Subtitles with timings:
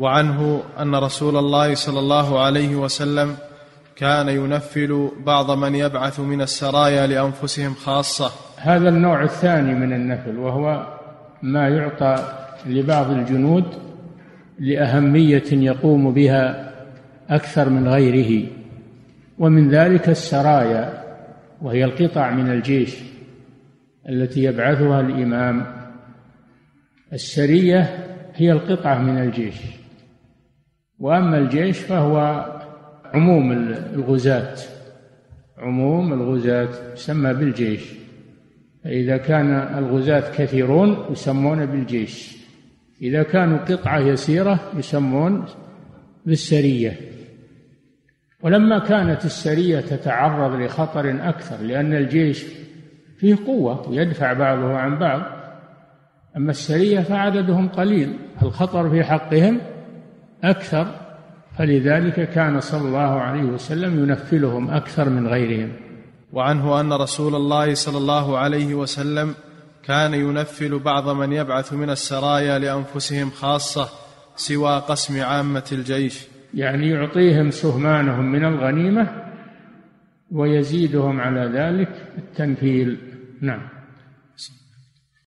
[0.00, 3.36] وعنه أن رسول الله صلى الله عليه وسلم
[3.96, 8.30] كان ينفل بعض من يبعث من السرايا لأنفسهم خاصة.
[8.56, 10.86] هذا النوع الثاني من النفل وهو
[11.42, 12.16] ما يعطى
[12.66, 13.64] لبعض الجنود
[14.58, 16.72] لأهمية يقوم بها
[17.30, 18.46] أكثر من غيره.
[19.38, 21.02] ومن ذلك السرايا
[21.62, 22.96] وهي القطع من الجيش
[24.08, 25.66] التي يبعثها الإمام.
[27.12, 29.79] السرية هي القطعة من الجيش.
[31.00, 32.46] وأما الجيش فهو
[33.14, 33.52] عموم
[33.94, 34.56] الغزاة.
[35.58, 37.92] عموم الغزاة يسمى بالجيش.
[38.84, 42.36] فإذا كان الغزاة كثيرون يسمون بالجيش.
[43.02, 45.44] إذا كانوا قطعة يسيرة يسمون
[46.26, 46.96] بالسرية.
[48.42, 52.44] ولما كانت السرية تتعرض لخطر أكثر لأن الجيش
[53.18, 55.22] فيه قوة ويدفع بعضه عن بعض.
[56.36, 59.60] أما السرية فعددهم قليل الخطر في حقهم
[60.44, 60.86] أكثر
[61.58, 65.72] فلذلك كان صلى الله عليه وسلم ينفلهم أكثر من غيرهم.
[66.32, 69.34] وعنه أن رسول الله صلى الله عليه وسلم
[69.84, 73.88] كان ينفل بعض من يبعث من السرايا لأنفسهم خاصة
[74.36, 76.26] سوى قسم عامة الجيش.
[76.54, 79.08] يعني يعطيهم سهمانهم من الغنيمة
[80.30, 81.88] ويزيدهم على ذلك
[82.18, 82.98] التنفيل.
[83.40, 83.79] نعم.